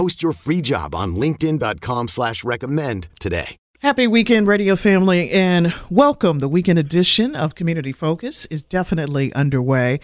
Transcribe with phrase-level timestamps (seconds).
[0.00, 3.58] Post your free job on LinkedIn.com slash recommend today.
[3.80, 6.38] Happy weekend, radio family, and welcome.
[6.38, 10.00] The weekend edition of Community Focus is definitely underway.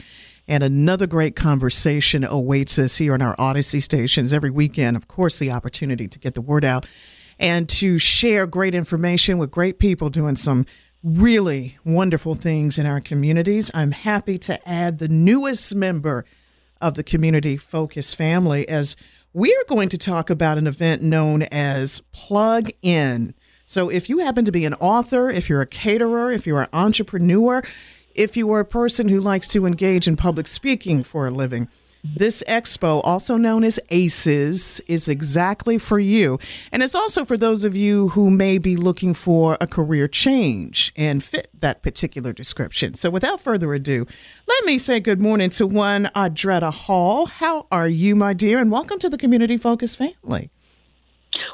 [0.46, 4.98] And another great conversation awaits us here on our Audacy stations every weekend.
[4.98, 6.84] Of course, the opportunity to get the word out
[7.38, 10.66] and to share great information with great people doing some
[11.02, 13.70] really wonderful things in our communities.
[13.72, 16.26] I'm happy to add the newest member
[16.82, 18.94] of the Community Focus family as
[19.36, 23.34] we are going to talk about an event known as Plug In.
[23.66, 26.70] So, if you happen to be an author, if you're a caterer, if you're an
[26.72, 27.62] entrepreneur,
[28.14, 31.68] if you are a person who likes to engage in public speaking for a living,
[32.14, 36.38] this expo, also known as ACES, is exactly for you.
[36.70, 40.92] And it's also for those of you who may be looking for a career change
[40.96, 42.94] and fit that particular description.
[42.94, 44.06] So without further ado,
[44.46, 47.26] let me say good morning to one Audretta Hall.
[47.26, 48.58] How are you, my dear?
[48.58, 50.50] And welcome to the Community Focus family.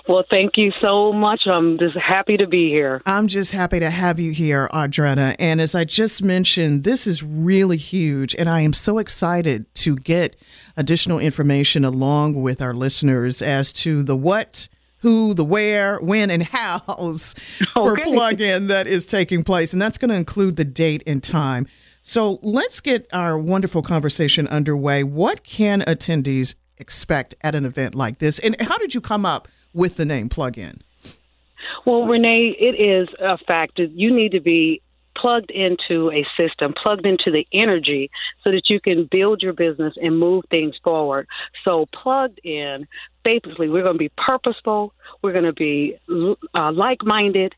[0.09, 1.43] Well, thank you so much.
[1.47, 3.01] I'm just happy to be here.
[3.07, 5.37] I'm just happy to have you here, Audretta.
[5.39, 8.35] And as I just mentioned, this is really huge.
[8.37, 10.37] And I am so excited to get
[10.77, 16.43] additional information along with our listeners as to the what, who, the where, when, and
[16.43, 17.35] hows
[17.75, 18.03] for Okay.
[18.05, 19.73] plug-in that is taking place.
[19.73, 21.67] And that's going to include the date and time.
[22.05, 25.05] So let's get our wonderful conversation underway.
[25.05, 28.41] What can attendees expect at an event like this?
[28.41, 30.83] And how did you come up with the name plug-in?
[31.85, 34.83] Well, Renee, it is a fact that you need to be
[35.17, 38.11] plugged into a system, plugged into the energy
[38.43, 41.27] so that you can build your business and move things forward.
[41.65, 42.87] So, plugged in,
[43.25, 45.97] basically, we're going to be purposeful, we're going to be
[46.55, 47.55] uh, like minded,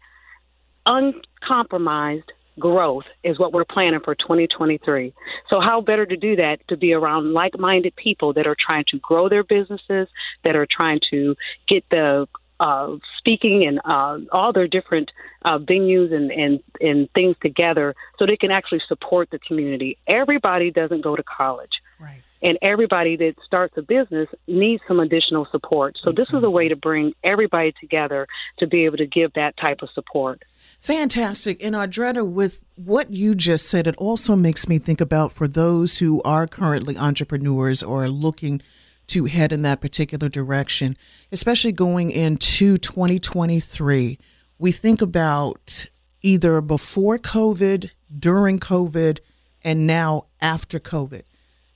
[0.86, 2.30] uncompromised.
[2.58, 5.12] Growth is what we're planning for 2023.
[5.50, 8.84] So, how better to do that to be around like minded people that are trying
[8.88, 10.08] to grow their businesses,
[10.44, 11.34] that are trying to
[11.68, 12.28] get the
[12.60, 15.10] uh, speaking and uh, all their different
[15.44, 19.98] uh, venues and, and, and things together so they can actually support the community.
[20.06, 21.72] Everybody doesn't go to college.
[21.98, 22.22] Right.
[22.42, 25.96] And everybody that starts a business needs some additional support.
[25.98, 28.28] So, this is a way to bring everybody together
[28.58, 30.44] to be able to give that type of support.
[30.78, 31.62] Fantastic.
[31.62, 35.98] And Audretta, with what you just said, it also makes me think about for those
[35.98, 38.60] who are currently entrepreneurs or looking
[39.08, 40.96] to head in that particular direction,
[41.30, 44.18] especially going into 2023.
[44.58, 45.86] We think about
[46.22, 49.18] either before COVID, during COVID,
[49.62, 51.22] and now after COVID.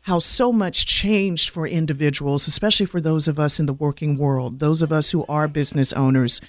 [0.03, 4.59] How so much changed for individuals, especially for those of us in the working world,
[4.59, 6.41] those of us who are business owners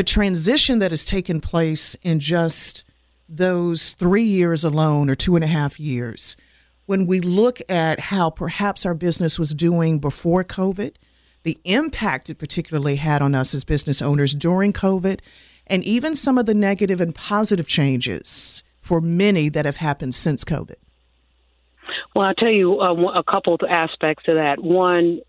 [0.00, 2.84] the transition that has taken place in just
[3.28, 6.38] those three years alone or two and a half years,
[6.86, 10.94] when we look at how perhaps our business was doing before COVID,
[11.42, 15.20] the impact it particularly had on us as business owners during COVID,
[15.66, 20.46] and even some of the negative and positive changes for many that have happened since
[20.46, 20.76] COVID.
[22.14, 24.62] Well, I'll tell you uh, a couple of aspects of that.
[24.62, 25.20] One,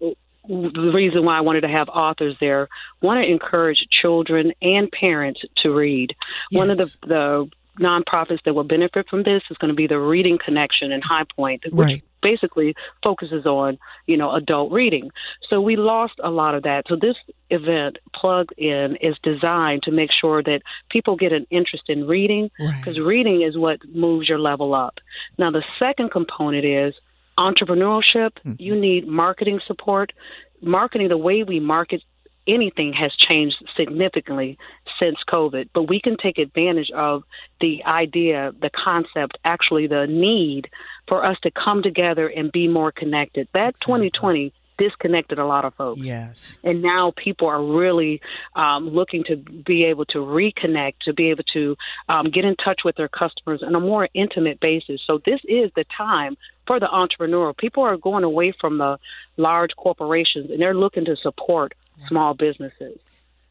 [0.48, 2.68] the reason why I wanted to have authors there,
[3.02, 6.16] want to encourage children and parents to read.
[6.52, 7.50] One of the, the
[7.80, 11.26] nonprofits that will benefit from this is going to be the Reading Connection in High
[11.36, 12.04] Point, which Right.
[12.22, 13.78] basically focuses on,
[14.08, 15.10] you know, adult reading.
[15.50, 16.84] So we lost a lot of that.
[16.90, 17.16] So this
[17.50, 22.50] event, Plug In, is designed to make sure that people get an interest in reading
[22.60, 22.76] Right.
[22.84, 25.00] because reading is what moves your level up.
[25.38, 26.94] Now, the second component is
[27.42, 28.32] entrepreneurship.
[28.44, 28.54] Hmm.
[28.58, 30.14] You need marketing support.
[30.62, 32.02] Marketing, the way we market
[32.48, 34.58] anything has changed significantly
[35.00, 37.24] since COVID, but we can take advantage of
[37.60, 40.70] the idea, the concept, actually the need
[41.08, 43.48] for us to come together and be more connected.
[43.54, 46.02] That 2020 disconnected a lot of folks.
[46.02, 46.58] Yes.
[46.64, 48.20] And now people are really
[48.56, 51.76] um, looking to be able to reconnect, to be able to
[52.10, 55.00] um, get in touch with their customers on a more intimate basis.
[55.06, 56.36] So this is the time
[56.66, 57.54] for the entrepreneur.
[57.54, 58.98] People are going away from the
[59.38, 61.74] large corporations and they're looking to support
[62.08, 62.98] small businesses.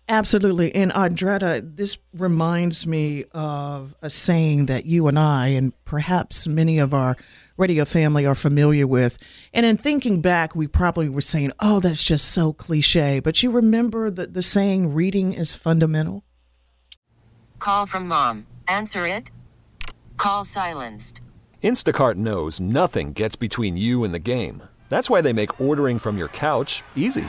[0.08, 0.74] Absolutely.
[0.74, 6.78] And Audretta, this reminds me of a saying that you and I, and perhaps many
[6.80, 7.16] of our
[7.56, 9.18] radio family, are familiar with.
[9.54, 13.20] And in thinking back, we probably were saying, oh, that's just so cliche.
[13.20, 16.24] But you remember the, the saying, reading is fundamental?
[17.60, 18.46] Call from mom.
[18.66, 19.30] Answer it.
[20.16, 21.20] Call silenced.
[21.62, 24.62] Instacart knows nothing gets between you and the game.
[24.88, 27.28] That's why they make ordering from your couch easy.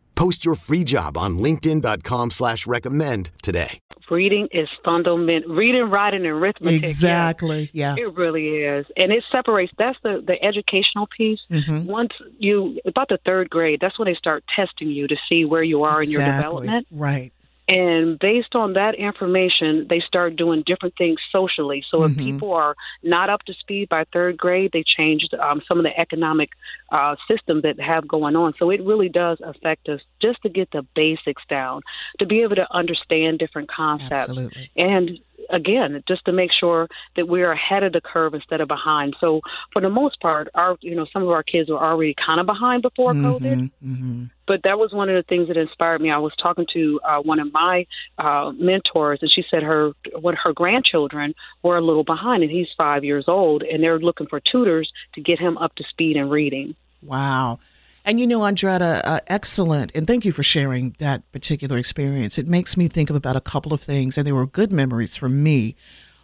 [0.15, 3.79] Post your free job on linkedin.com slash recommend today.
[4.09, 5.55] Reading is fundamental.
[5.55, 6.81] Reading, writing, and arithmetic.
[6.83, 7.69] Exactly.
[7.71, 7.95] Yeah.
[7.97, 8.85] It really is.
[8.97, 11.39] And it separates, that's the, the educational piece.
[11.49, 11.85] Mhm.
[11.85, 15.63] Once you, about the third grade, that's when they start testing you to see where
[15.63, 16.87] you are in your development.
[16.91, 17.31] Right.
[17.67, 21.83] And based on that information, they start doing different things socially.
[21.89, 22.17] So if Mhm.
[22.17, 25.97] people are not up to speed by third grade, they changed um, some of the
[25.97, 26.49] economic
[26.91, 28.53] uh, systems that have going on.
[28.59, 31.81] So it really does affect us just to get the basics down,
[32.19, 34.11] to be able to understand different concepts.
[34.11, 34.69] Absolutely.
[34.75, 35.19] And
[35.49, 39.15] again, just to make sure that we're ahead of the curve instead of behind.
[39.19, 39.41] So
[39.71, 42.45] for the most part, our you know some of our kids were already kind of
[42.45, 44.25] behind before COVID Mm-hmm.
[44.51, 46.11] But that was one of the things that inspired me.
[46.11, 47.87] I was talking to uh, one of my
[48.17, 52.67] uh, mentors, and she said her what her grandchildren were a little behind, and he's
[52.77, 56.29] five years old, and they're looking for tutors to get him up to speed in
[56.29, 56.75] reading.
[57.01, 57.59] Wow.
[58.03, 59.93] And you know, Audretta, uh, excellent.
[59.95, 62.37] And thank you for sharing that particular experience.
[62.37, 65.15] It makes me think of about a couple of things, and they were good memories
[65.15, 65.77] for me.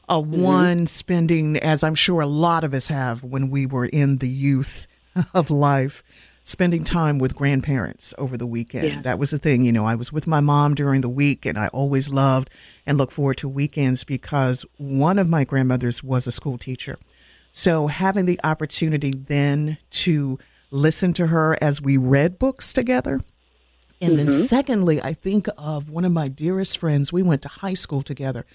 [0.09, 4.18] Uh, One, spending, as I'm sure a lot of us have when we were in
[4.18, 4.85] the youth
[5.33, 6.03] of life,
[6.47, 8.88] spending time with grandparents over the weekend.
[8.88, 9.01] Yeah.
[9.01, 9.65] That was the thing.
[9.65, 12.49] You know, I was with my mom during the week, and I always loved
[12.85, 16.97] and look forward to weekends because one of my grandmothers was a school teacher.
[17.51, 20.39] So having the opportunity then to
[20.71, 23.19] listen to her as we read books together.
[23.99, 24.45] And then mm-hmm.
[24.45, 27.11] secondly, I think of one of my dearest friends.
[27.11, 28.45] We went to high school together.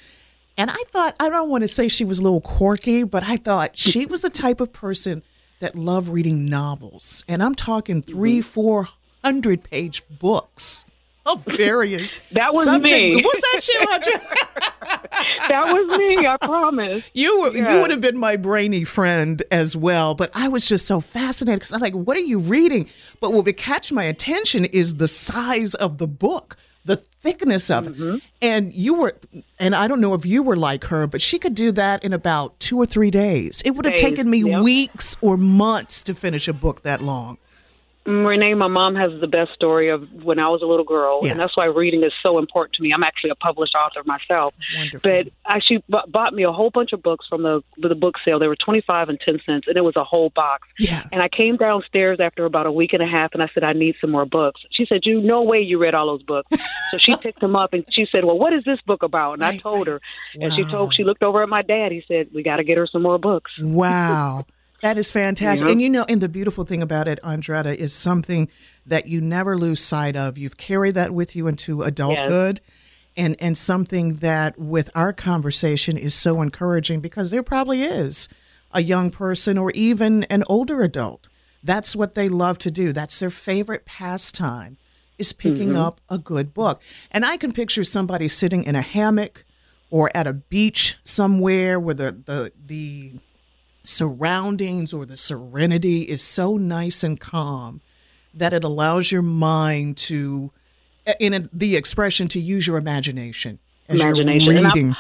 [0.57, 3.37] And I thought, I don't want to say she was a little quirky, but I
[3.37, 5.23] thought she was the type of person
[5.63, 7.25] that love reading novels.
[7.29, 8.13] And I'm talking mm-hmm.
[8.13, 8.89] three, four
[9.25, 10.85] hundred page books
[11.25, 13.23] of various That was subject- me.
[13.23, 14.19] Was that you,
[15.49, 17.09] That was me, I promise.
[17.15, 20.87] You were, you would have been my brainy friend as well, but I was just
[20.87, 22.89] so fascinated because I'm like, what are you reading?
[23.21, 27.87] But what would catch my attention is the size of the book, the thickness of
[27.87, 28.17] Mm-hmm.
[28.17, 29.15] it, and you were,
[29.59, 32.13] and I don't know if you were like her, but she could do that in
[32.13, 33.63] about two or three days.
[33.65, 34.63] It would have Days, taken me yep.
[34.63, 37.39] weeks or months to finish a book that long.
[38.05, 41.31] Renee, my mom has the best story of when I was a little girl, Yeah.
[41.33, 42.93] and that's why reading is so important to me.
[42.93, 45.01] I'm actually a published author myself, Wonderful.
[45.09, 48.17] but I, she b- bought me a whole bunch of books from the the book
[48.25, 48.39] sale.
[48.41, 50.67] They were twenty five and ten cents, and it was a whole box.
[50.81, 51.05] Yeah.
[51.13, 53.73] And I came downstairs after about a week and a half, and I said, I
[53.73, 54.63] need some more books.
[54.73, 56.49] She said, You no way you read all those books.
[56.91, 59.35] so she picked them up, and she said, Well, what is this book about?
[59.35, 60.01] And I Right, told her,
[60.35, 61.93] and she told she looked over at my dad.
[61.93, 63.53] He said, We got to get her some more books.
[63.61, 64.45] Wow.
[64.83, 65.69] That is fantastic.
[65.69, 68.49] And you know, and the beautiful thing about it, Audretta, is something
[68.85, 70.37] that you never lose sight of.
[70.37, 72.61] You've carried that with you into adulthood.
[73.15, 78.27] And, and something that with our conversation is so encouraging because there probably is
[78.73, 81.29] a young person or even an older adult.
[81.63, 82.91] That's what they love to do.
[82.91, 84.79] That's their favorite pastime
[85.19, 85.77] is picking Mm-hmm.
[85.77, 86.83] up a good book.
[87.11, 89.45] And I can picture somebody sitting in a hammock
[89.91, 93.13] or at a beach somewhere where the the, the
[93.85, 97.81] surroundings or the serenity is so nice and calm
[98.35, 100.53] that it allows your mind to
[101.19, 103.59] in a, the expression to use your imagination
[103.89, 104.41] as Imagination.
[104.53, 104.95] you're reading.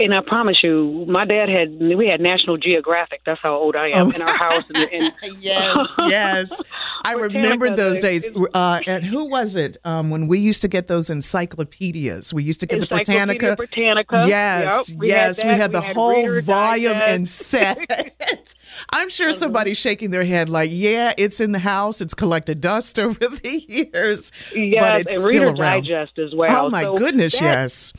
[0.00, 3.22] And I promise you, my dad had we had National Geographic.
[3.26, 4.62] That's how old I am in our house.
[4.72, 5.12] And, and
[5.42, 6.62] yes, yes.
[7.04, 8.28] I remember those days.
[8.54, 9.76] Uh, and who was it?
[9.84, 13.56] Um, when we used to get those encyclopedias, we used to get the Britannica.
[13.56, 14.26] Britannica.
[14.28, 15.44] Yes, Yep, we had yes.
[15.44, 17.08] we had the We had whole Reader volume Digest.
[17.12, 17.28] and
[17.88, 18.54] set.
[18.92, 22.00] I'm sure somebody's shaking their head like, yeah, it's in the house.
[22.00, 25.82] It's collected dust over the years, Yes, but it's and still Reader around.
[25.86, 26.66] Digest as well.
[26.66, 27.92] Oh my So goodness, yes.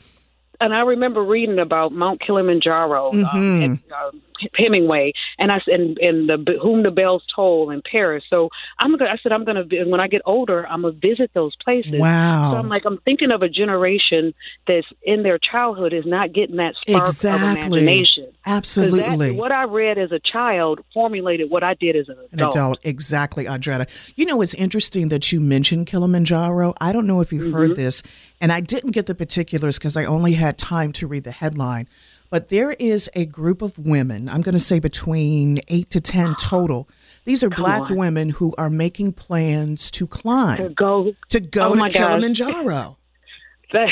[0.60, 3.36] And I remember reading about Mount Kilimanjaro, Mm-hmm.
[3.36, 4.10] um, and, uh,
[4.56, 8.24] Hemingway, and I s- and and the whom the bells toll in Paris.
[8.30, 8.48] So
[8.78, 9.10] I'm gonna.
[9.10, 9.64] I said I'm gonna.
[9.86, 11.92] When I get older, I'm gonna visit those places.
[12.00, 12.52] Wow.
[12.52, 14.32] So I'm like, I'm thinking of a generation
[14.66, 17.80] that's in their childhood is not getting that spark of Exactly.
[17.82, 18.24] imagination.
[18.24, 19.32] 'Cause that- Absolutely.
[19.36, 22.54] what I read as a child formulated what I did as an An adult.
[22.56, 23.86] adult, exactly, Audretta.
[24.16, 26.72] You know, it's interesting that you mentioned Kilimanjaro.
[26.80, 28.02] I don't know if you heard this,
[28.40, 31.88] and I didn't get the particulars because I only had time to read the headline.
[32.30, 36.36] But there is a group of women, I'm going to say between eight to 10
[36.36, 36.88] total.
[37.24, 37.96] These are black on.
[37.96, 41.90] women who are making plans to climb, To go to go Oh to.
[41.90, 42.96] Kilimanjaro.
[43.72, 43.90] That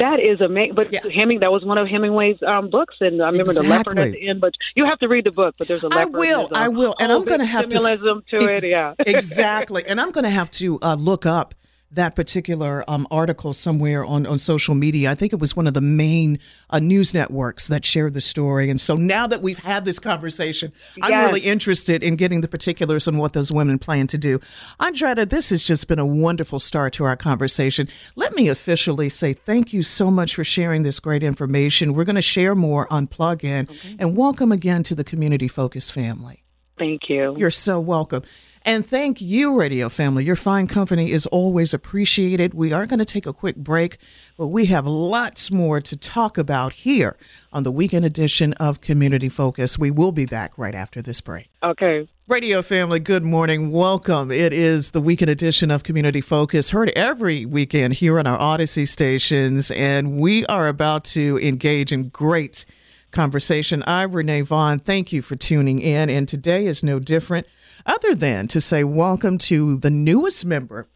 [0.00, 0.74] that is amazing.
[0.74, 1.02] But Yeah.
[1.08, 4.28] Heming, that was one of Hemingway's um, books, and I remember the leopard at the
[4.28, 4.40] end.
[4.40, 5.54] But you have to read the book.
[5.56, 6.16] But there's a leopard.
[6.16, 6.48] I will.
[6.52, 6.96] I will.
[6.98, 8.70] And I'm going to have to symbolism to Ex- it.
[8.70, 9.86] Yeah, exactly.
[9.86, 11.54] And I'm going to have to uh, look up
[11.92, 15.10] that particular um, article somewhere on, on social media.
[15.10, 16.38] I think it was one of the main
[16.70, 18.70] uh, news networks that shared the story.
[18.70, 23.08] And so now that we've had this conversation, I'm really interested in getting the particulars
[23.08, 24.38] on what those women plan to do.
[24.78, 27.88] Audretta, this has just been a wonderful start to our conversation.
[28.14, 31.94] Let me officially say thank you so much for sharing this great information.
[31.94, 33.68] We're going to share more on Plug In
[33.98, 36.44] and welcome again to the Community Focus family.
[36.78, 37.34] Thank you.
[37.36, 38.22] You're so welcome.
[38.62, 40.24] And thank you, Radio Family.
[40.24, 42.52] Your fine company is always appreciated.
[42.52, 43.96] We are going to take a quick break,
[44.36, 47.16] but we have lots more to talk about here
[47.54, 49.78] on the weekend edition of Community Focus.
[49.78, 51.48] We will be back right after this break.
[51.62, 52.08] okay.
[52.28, 53.72] Radio family, good morning.
[53.72, 54.30] Welcome.
[54.30, 58.86] It is the weekend edition of Community Focus, heard every weekend here on our Audacy
[58.86, 62.64] stations, and we are about to engage in great
[63.10, 63.82] conversation.
[63.84, 64.78] I'm Renee Vaughn.
[64.78, 67.48] Thank you for tuning in, and today is no different,
[67.86, 70.88] other than to say welcome to the newest member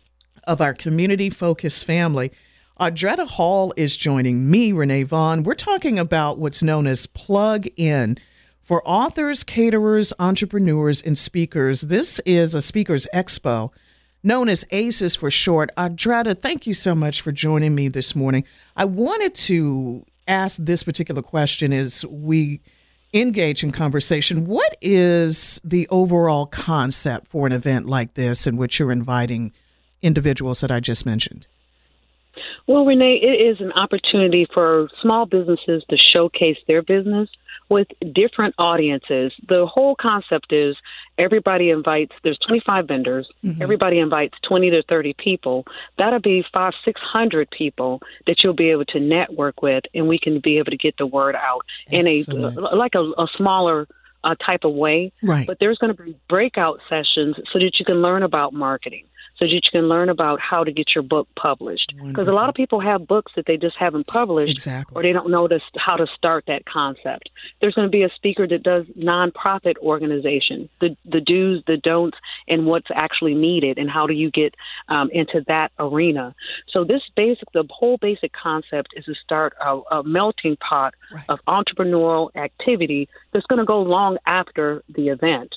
[0.45, 2.31] of our Community Focus family.
[2.81, 5.43] Audretta Hall is joining me, Renee Vaughn.
[5.43, 8.19] We're talking about what's known as Plug In.
[8.63, 13.71] For authors, caterers, entrepreneurs, and speakers, this is a Speakers Expo
[14.23, 15.71] known as ACES for short.
[15.77, 18.45] Audretta, thank you so much for joining me this morning.
[18.75, 22.63] I wanted to ask this particular question as we
[23.15, 24.47] engage in conversation.
[24.47, 29.53] What is the overall concept for an event like this in which you're inviting
[30.03, 31.47] individuals that I just mentioned?
[32.67, 37.29] Well, Renee, it is an opportunity for small businesses to showcase their business
[37.69, 39.33] with different audiences.
[39.49, 40.77] The whole concept is
[41.19, 43.29] everybody invites, there's 25 vendors,
[43.61, 45.65] everybody invites 20 to 30 people.
[45.99, 50.41] That'll be five, 600 people that you'll be able to network with, and we can
[50.41, 52.23] be able to get the word out in a,
[52.75, 53.87] like a, a smaller
[54.25, 55.13] uh, type of way.
[55.23, 55.47] Right.
[55.47, 59.05] But there's going to be breakout sessions so that you can learn about marketing,
[59.39, 61.93] so that you can learn about how to get your book published.
[62.03, 64.95] Because a lot of people have books that they just haven't published, Exactly.
[64.97, 67.31] or they don't know to, how to start that concept.
[67.61, 72.17] There's going to be a speaker that does nonprofit organization, the the do's, the don'ts,
[72.49, 74.55] and what's actually needed, and how do you get
[74.89, 76.35] um, into that arena.
[76.71, 80.95] So this basic, the whole basic concept is to start a, a melting pot
[81.29, 85.55] of entrepreneurial activity that's going to go long after the event.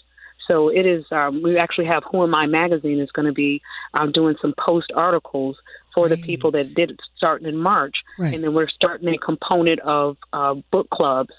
[0.47, 1.03] So it is.
[1.11, 3.61] Um, we actually have Who Am I magazine is going to be
[3.93, 5.57] um, doing some post articles
[5.93, 8.33] for the people that did it starting in March, Right.
[8.33, 11.31] and then we're starting a component of uh, book clubs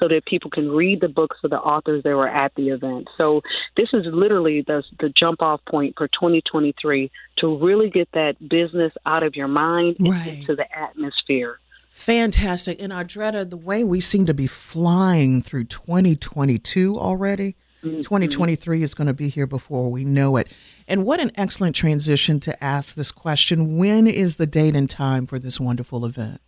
[0.00, 3.08] so that people can read the books of the authors that were at the event.
[3.16, 3.40] So
[3.76, 8.92] this is literally the the jump off point for 2023 to really get that business
[9.06, 10.38] out of your mind Right.
[10.38, 11.58] into the atmosphere.
[11.90, 12.80] Fantastic.
[12.80, 17.98] And Audretta, the way we seem to be flying through 2022 already, Mm-hmm.
[17.98, 20.48] 2023 is going to be here before we know it.
[20.88, 23.76] And what an excellent transition to ask this question.
[23.76, 26.40] When is the date and time for this wonderful event?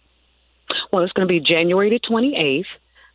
[0.92, 2.64] Well, it's going to be January the 28th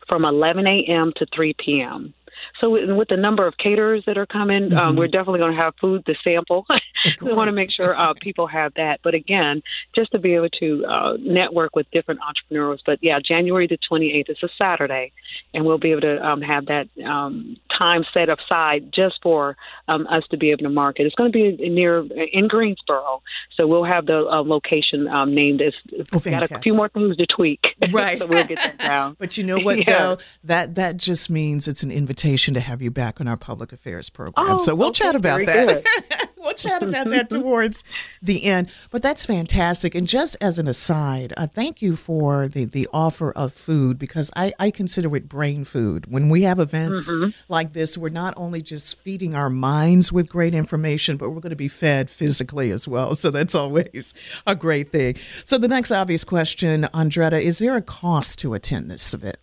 [0.08, 1.14] from 11 a.m.
[1.16, 2.14] to 3 p.m.
[2.60, 4.78] So with the number of caterers that are coming, mm-hmm.
[4.78, 6.66] um, we're definitely going to have food to sample.
[7.22, 9.00] we want to make sure uh, people have that.
[9.04, 9.62] But again,
[9.96, 12.82] just to be able to uh, network with different entrepreneurs.
[12.86, 15.12] But yeah, January the 28th is a Saturday,
[15.54, 20.08] and we'll be able to um, have that um, time set aside just for um,
[20.08, 21.06] us to be able to market.
[21.06, 22.00] It's going to be near
[22.32, 23.22] in Greensboro,
[23.56, 25.74] so we'll have the uh, location um, named as.
[26.12, 27.62] Oh, got a few more things to tweak,
[27.92, 28.20] right?
[28.20, 29.16] so we'll get that down.
[29.20, 29.98] but you know what, yeah.
[29.98, 33.74] though, that that just means it's an invitation to have you back on our public
[33.74, 34.56] affairs program.
[34.56, 36.30] Oh, so we'll okay, chat about that.
[36.44, 37.84] we'll chat about that towards
[38.22, 38.70] the end.
[38.92, 39.96] But that's fantastic.
[39.96, 44.30] And just as an aside, uh, thank you for the, the offer of food because
[44.36, 46.12] I, I consider it brain food.
[46.12, 47.30] When we have events mm-hmm.
[47.52, 51.50] like this, we're not only just feeding our minds with great information, but we're going
[51.52, 53.16] to be fed physically as well.
[53.16, 54.14] So that's always
[54.46, 55.16] a great thing.
[55.46, 59.38] So the next obvious question, Audretta, is there a cost to attend this event?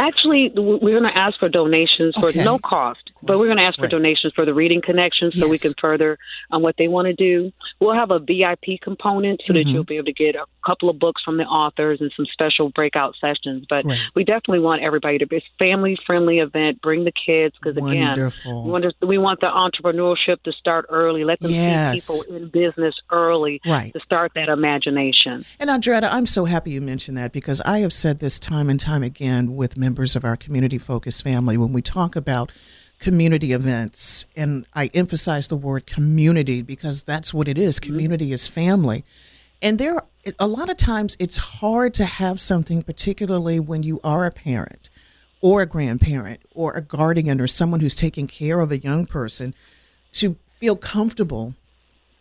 [0.00, 2.42] Actually, we're going to ask for donations for okay.
[2.42, 3.90] no cost, but we're going to ask for right.
[3.90, 5.50] donations for the Reading Connection so yes.
[5.50, 6.16] we can further
[6.50, 7.52] on what they want to do.
[7.80, 9.62] We'll have a VIP component so mm-hmm.
[9.62, 12.24] that you'll be able to get a couple of books from the authors and some
[12.32, 13.66] special breakout sessions.
[13.68, 13.98] But right.
[14.14, 16.80] we definitely want everybody to be a family friendly event.
[16.80, 18.16] Bring the kids because again,
[18.46, 21.24] we want, to, we want the entrepreneurship to start early.
[21.24, 22.06] Let them yes.
[22.06, 23.92] see people in business early right.
[23.92, 25.44] to start that imagination.
[25.58, 28.80] And Audretta, I'm so happy you mentioned that because I have said this time and
[28.80, 32.52] time again with members of our community focused family when we talk about
[33.00, 37.80] community events and I emphasize the word community because that's what it is.
[37.80, 37.92] Mm-hmm.
[37.92, 39.04] Community is family.
[39.60, 40.00] And there
[40.38, 44.88] a lot of times it's hard to have something particularly when you are a parent
[45.40, 49.54] or a grandparent or a guardian or someone who's taking care of a young person
[50.12, 51.54] to feel comfortable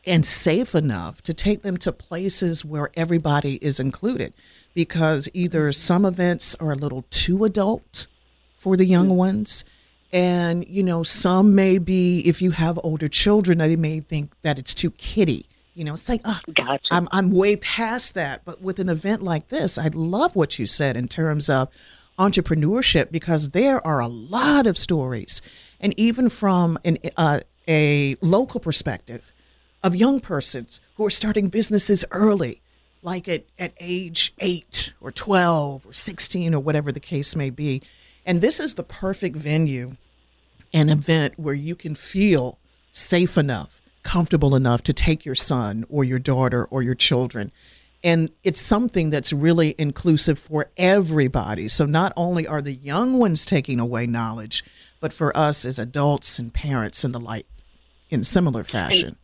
[0.07, 4.33] and safe enough to take them to places where everybody is included
[4.79, 8.07] because either some events are a little too adult
[8.55, 9.65] for the young ones.
[10.13, 14.57] And you know some may be if you have older children they may think that
[14.57, 15.47] it's too kiddie.
[15.75, 16.87] You know it's like oh, gotcha.
[16.91, 18.45] I'm, I'm way past that.
[18.45, 21.67] But with an event like this i love what you said in terms of
[22.17, 25.41] entrepreneurship because there are a lot of stories.
[25.81, 29.33] And even from an, uh, a local perspective
[29.83, 32.61] of young persons who are starting businesses early,
[33.01, 37.81] like at, at age eight or 12 or 16 or whatever the case may be.
[38.25, 39.95] And this is the perfect venue
[40.73, 42.59] an event where you can feel
[42.91, 47.51] safe enough, comfortable enough to take your son or your daughter or your children.
[48.03, 51.67] And it's something that's really inclusive for everybody.
[51.67, 54.63] So not only are the young ones taking away knowledge,
[54.99, 57.45] but for us as adults and parents and the like
[58.09, 59.17] in similar fashion.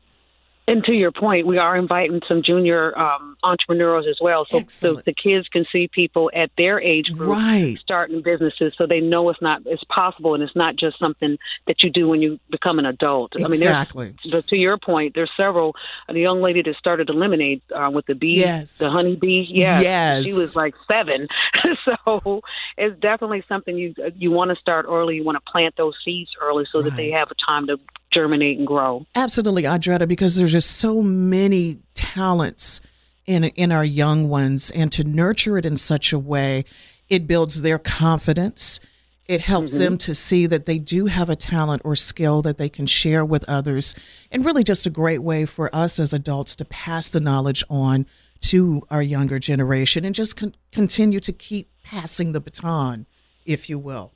[0.68, 5.02] And to your point, we are inviting some junior um, entrepreneurs as well, so, so
[5.06, 7.78] the kids can see people at their age group right.
[7.80, 11.84] starting businesses, so they know it's not it's possible, and it's not just something that
[11.84, 13.34] you do when you become an adult.
[13.36, 14.06] Exactly.
[14.06, 15.76] I mean, there's, to your point, there's several.
[16.08, 18.80] The young lady that started the lemonade uh, with the bee, yes.
[18.80, 21.28] the honey bee, yeah, yes, she was like seven.
[21.86, 22.42] so
[22.78, 25.16] it's definitely something you you want to start early.
[25.16, 26.90] You want to plant those seeds early so right.
[26.90, 27.78] that they have a time to
[28.12, 29.06] germinate and grow.
[29.14, 32.82] Absolutely, Audretta, because there's just so many talents
[33.26, 36.66] in in our young ones, and to nurture it in such a way,
[37.10, 38.80] it builds their confidence.
[39.28, 39.84] It helps mm-hmm.
[39.84, 43.26] them to see that they do have a talent or skill that they can share
[43.26, 43.96] with others,
[44.32, 48.06] and really just a great way for us as adults to pass the knowledge on
[48.42, 53.08] to our younger generation and just con- continue to keep passing the baton,
[53.46, 54.14] if you will.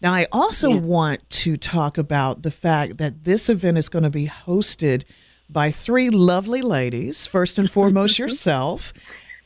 [0.00, 0.80] Now, I also yeah.
[0.80, 5.04] want to talk about the fact that this event is going to be hosted
[5.48, 7.26] by three lovely ladies.
[7.26, 8.92] First and foremost, yourself.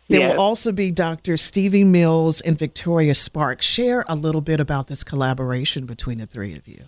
[0.08, 0.34] There yes.
[0.34, 1.36] will also be Dr.
[1.36, 3.64] Stevie Mills and Victoria Sparks.
[3.64, 6.84] Share a little bit about this collaboration between the three of you.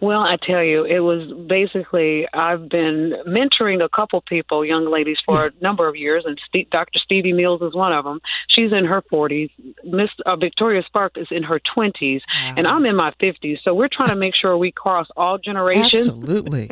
[0.00, 5.16] Well, I tell you, it was basically I've been mentoring a couple people, young ladies,
[5.24, 6.98] for a number of years, and Steve, Dr.
[6.98, 8.20] Stevie Mills is one of them.
[8.48, 9.50] She's in her 40s.
[9.84, 12.54] Miss uh, Victoria Spark is in her 20s, wow.
[12.56, 13.58] and I'm in my 50s.
[13.62, 16.08] So we're trying to make sure we cross all generations.
[16.08, 16.70] Absolutely.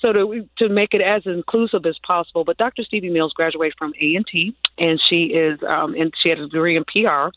[0.00, 2.44] So to to make it as inclusive as possible.
[2.44, 2.82] But Dr.
[2.84, 6.42] Stevie Mills graduated from A and T, and she is um, and she has a
[6.42, 7.28] degree in PR,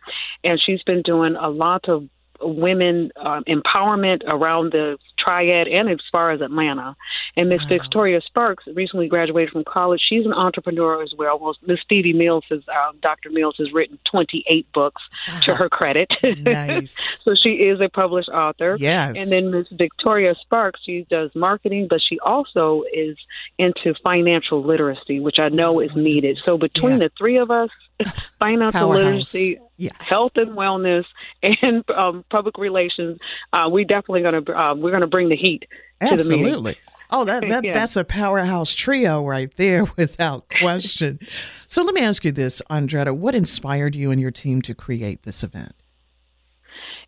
[0.44, 2.08] and she's been doing a lot of
[2.42, 6.96] women um, empowerment around the triad and as far as Atlanta.
[7.38, 7.68] And Miss wow.
[7.70, 10.02] Victoria Sparks recently graduated from college.
[10.08, 11.40] She's an entrepreneur as well.
[11.40, 13.30] Well, Miss Stevie Mills has, uh, Dr.
[13.30, 15.40] Mills has written 28 books wow.
[15.42, 16.10] to her credit.
[16.42, 17.22] Nice.
[17.24, 18.76] so she is a published author.
[18.80, 19.20] Yes.
[19.20, 23.18] And then Miss Victoria Sparks, she does marketing, but she also is
[23.58, 26.40] into financial literacy, which I know is needed.
[26.44, 27.08] So between yeah.
[27.08, 27.70] the three of us,
[28.40, 29.06] financial Powerhouse.
[29.34, 29.92] literacy Yeah.
[30.00, 31.06] health and wellness
[31.44, 33.20] and um, public relations.
[33.52, 35.62] Uh, we definitely going to uh, we're going to bring the heat
[36.02, 36.14] to the.
[36.14, 36.78] Absolutely.
[37.14, 37.74] Oh, that, that Yeah.
[37.74, 41.20] that's a powerhouse trio right there, without question.
[41.68, 43.14] so let me ask you this, Audretta.
[43.16, 45.74] What inspired you and your team to create this event?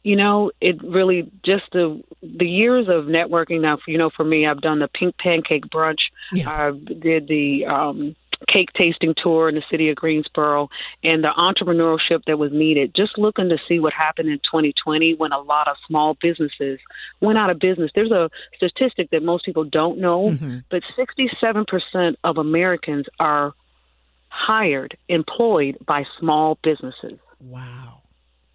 [0.03, 3.61] You know, it really just the the years of networking.
[3.61, 5.99] Now, you know, for me, I've done the Pink Pancake Brunch.
[6.33, 6.49] Yeah.
[6.49, 8.13] I did the um,
[8.47, 10.69] cake tasting tour in the city of Greensboro,
[11.03, 12.93] and the entrepreneurship that was needed.
[12.95, 16.79] Just looking to see what happened in 2020 when a lot of small businesses
[17.21, 17.91] went out of business.
[17.93, 20.59] There's a statistic that most people don't know, mm-hmm.
[20.69, 23.53] but 67% of Americans are
[24.29, 27.19] hired, employed by small businesses.
[27.39, 28.01] Wow.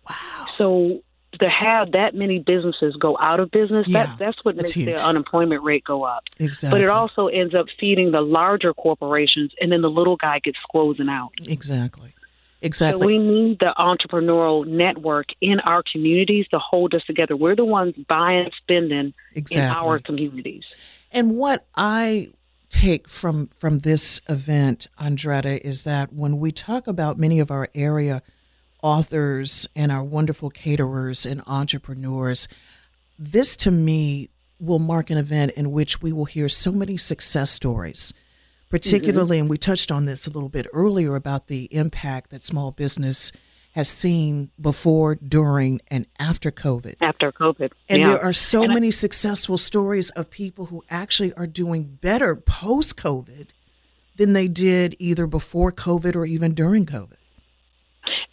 [0.08, 0.46] Wow.
[0.56, 1.02] So
[1.40, 4.86] to have that many businesses go out of business, Yeah, that, that's what makes huge.
[4.86, 6.24] the unemployment rate go up.
[6.38, 6.70] Exactly.
[6.78, 10.56] But it also ends up feeding the larger corporations, and then the little guy gets
[10.68, 11.32] squozing out.
[11.46, 12.14] Exactly.
[12.16, 13.06] So Exactly.
[13.06, 17.36] we need the entrepreneurial network in our communities to hold us together.
[17.36, 19.62] We're the ones buying, spending Exactly.
[19.62, 20.64] in our communities.
[21.12, 22.30] And what I
[22.68, 27.68] take from from this event, Audretta, is that when we talk about many of our
[27.74, 28.22] area
[28.82, 32.48] authors and our wonderful caterers and entrepreneurs,
[33.18, 34.28] this to me
[34.60, 38.12] will mark an event in which we will hear so many success stories.
[38.70, 39.44] Particularly, mm-hmm.
[39.44, 43.32] and we touched on this a little bit earlier about the impact that small business
[43.72, 46.96] has seen before, during, and after COVID.
[47.00, 48.08] After COVID, And yeah.
[48.08, 52.36] there are so And I- many successful stories of people who actually are doing better
[52.36, 53.48] post COVID
[54.16, 57.17] than they did either before COVID or even during COVID.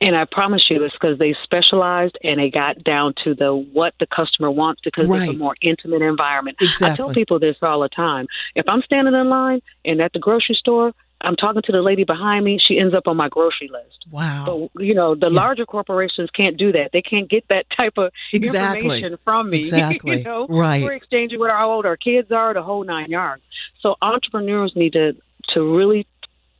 [0.01, 3.93] And I promise you, it's because they specialized and they got down to the what
[3.99, 5.29] the customer wants because Right.
[5.29, 6.57] it's a more intimate environment.
[6.81, 8.27] I tell people this all the time.
[8.55, 12.03] If I'm standing in line and at the grocery store, I'm talking to the lady
[12.03, 12.59] behind me.
[12.59, 14.05] She ends up on my grocery list.
[14.11, 14.69] Wow.
[14.73, 15.41] But you know, the Yeah.
[15.41, 16.91] larger corporations can't do that.
[16.91, 18.81] They can't get that type of Exactly.
[18.81, 19.57] information from me.
[19.59, 20.17] Exactly.
[20.17, 20.83] you know, Right.
[20.83, 23.43] We're exchanging with our old our kids are, the whole nine yards.
[23.79, 25.15] So entrepreneurs need to
[25.53, 26.05] to really,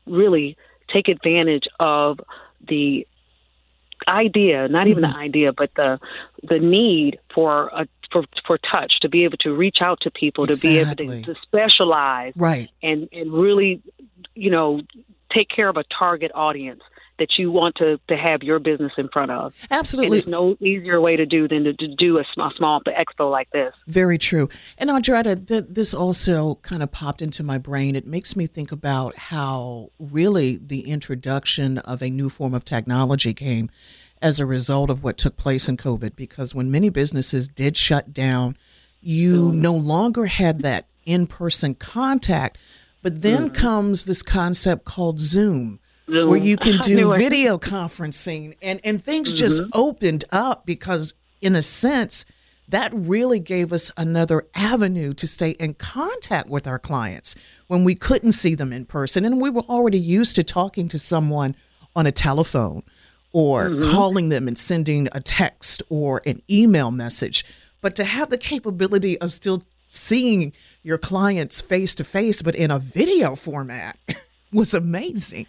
[0.05, 0.55] really
[0.93, 2.21] take advantage of
[2.67, 3.05] the
[4.07, 5.11] idea, not even Mm-hmm.
[5.13, 5.99] the idea, but the
[6.43, 10.47] the need for a for for touch to be able to reach out to people,
[10.47, 12.69] to be able to, to specialize Right.
[12.83, 13.81] and and really,
[14.35, 14.81] you know,
[15.33, 16.81] take care of a target audience
[17.17, 19.53] that you want to to have your business in front of.
[19.69, 20.19] And Absolutely.
[20.19, 23.49] there's no easier way to do than to, to do a small, small expo like
[23.51, 23.73] this.
[23.87, 24.49] Very true.
[24.77, 27.95] And Audretta, th- this also kind of popped into my brain.
[27.95, 33.33] It makes me think about how really the introduction of a new form of technology
[33.33, 33.69] came
[34.21, 36.15] as a result of what took place in COVID.
[36.15, 38.57] Because when many businesses did shut down,
[39.01, 39.55] you mm.
[39.55, 42.57] no longer had that in person contact.
[43.01, 43.53] But then mm.
[43.53, 45.79] comes this concept called Zoom.
[46.09, 46.29] Zoom.
[46.29, 51.61] Where you can do video conferencing and, and things just opened up because in a
[51.61, 52.25] sense
[52.67, 57.35] that really gave us another avenue to stay in contact with our clients
[57.67, 60.99] when we couldn't see them in person and we were already used to talking to
[60.99, 61.55] someone
[61.95, 62.83] on a telephone
[63.31, 67.45] or calling them and sending a text or an email message
[67.81, 70.51] but to have the capability of still seeing
[70.83, 73.97] your clients face to face but in a video format
[74.51, 75.45] was amazing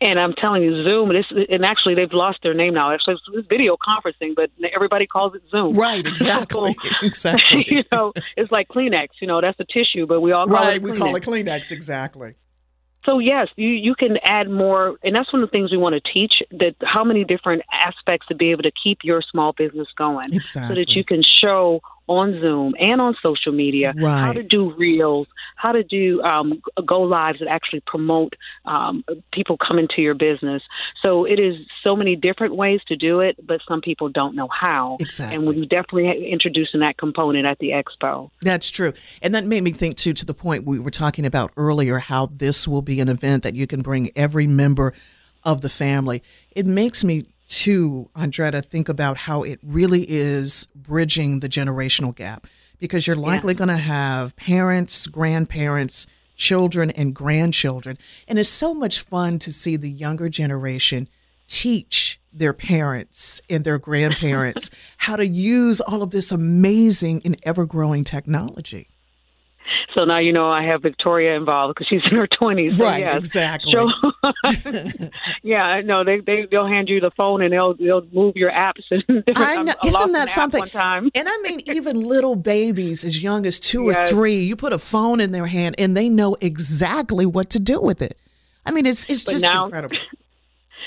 [0.00, 1.08] And I'm telling you, Zoom.
[1.08, 2.92] This and actually they've lost their name now.
[2.92, 5.76] Actually, it's video conferencing, but everybody calls it Zoom.
[5.76, 6.76] Right, exactly.
[7.02, 7.64] exactly.
[7.68, 9.08] you know, it's like Kleenex.
[9.20, 10.98] You know, that's a tissue, but we all call right, it we Kleenex.
[10.98, 12.34] call it Kleenex, exactly.
[13.04, 15.94] So yes, you you can add more, and that's one of the things we want
[15.94, 16.42] to teach.
[16.52, 20.60] That how many different aspects to be able to keep your small business going, so
[20.60, 25.72] that you can show on Zoom and on social media how to do reels, how
[25.72, 30.62] to do um, go lives that actually promote um, people coming to your business.
[31.02, 34.48] So it is so many different ways to do it, but some people don't know
[34.48, 34.96] how.
[35.00, 35.36] Exactly.
[35.36, 38.30] And we're definitely introducing that component at the expo.
[38.40, 38.92] That's true.
[39.22, 42.26] And that made me think, too, to the point we were talking about earlier, how
[42.26, 44.94] this will be an event that you can bring every member
[45.44, 46.22] of the family.
[46.54, 47.22] It makes me,
[47.58, 52.46] too, Audretta, think about how it really is bridging the generational gap
[52.78, 57.98] because you're likely going to have parents, grandparents, children, and grandchildren.
[58.28, 61.08] And it's so much fun to see the younger generation
[61.48, 67.66] teach their parents and their grandparents how to use all of this amazing and ever
[67.66, 68.86] growing technology.
[69.98, 72.76] So now you know I have Victoria involved because she's in her twenties.
[72.78, 73.16] So Right, yes.
[73.16, 73.72] exactly.
[73.72, 73.90] So,
[75.42, 78.52] yeah, I know they they they'll hand you the phone and they'll they'll move your
[78.52, 79.02] apps and
[79.36, 80.62] I know, isn't that something?
[80.72, 84.12] And I mean, even little babies as young as two Yes.
[84.12, 87.58] or three, you put a phone in their hand and they know exactly what to
[87.58, 88.16] do with it.
[88.64, 89.96] I mean, it's it's But just now- incredible.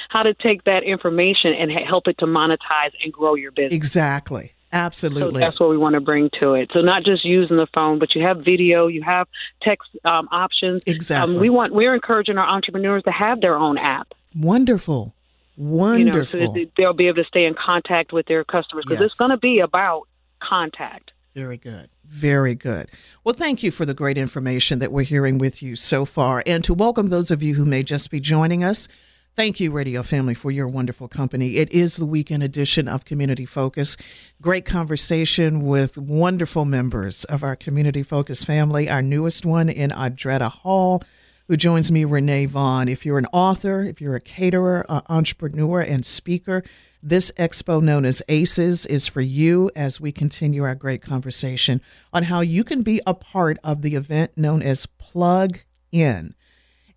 [0.10, 3.74] how to take that information and help it to monetize and grow your business.
[3.74, 4.54] Exactly.
[4.72, 5.40] So Absolutely.
[5.42, 6.72] that's what we want to bring to it.
[6.74, 9.28] So not just using the phone, but you have video, you have
[9.62, 10.82] text um, options.
[10.86, 11.36] Exactly.
[11.36, 14.14] Um, we want we're encouraging our entrepreneurs to have their own app.
[14.36, 15.14] Wonderful.
[15.58, 16.40] Wonderful.
[16.40, 19.12] You know, so they'll be able to stay in contact with their customers because Yes.
[19.12, 20.08] it's going to be about
[20.42, 21.12] contact.
[21.36, 21.90] Very good.
[22.06, 22.90] Very good.
[23.24, 26.44] Well, thank you for the great information that we're hearing with you so far.
[26.46, 28.88] And to welcome those of you who may just be joining us,
[29.36, 31.58] thank you, Radio Family, for your wonderful company.
[31.58, 33.98] It is the weekend edition of Community Focus.
[34.42, 38.90] Great conversation with wonderful members of our Community Focus family.
[38.90, 41.04] Our newest one in Audretta Hall,
[41.48, 42.88] who joins me, Renee Vaughn.
[42.88, 46.64] If you're an author, if you're a caterer, an entrepreneur, and speaker,
[47.02, 51.82] this expo known as ACES is for you as we continue our great conversation
[52.14, 55.60] on how you can be a part of the event known as Plug
[55.92, 56.36] In.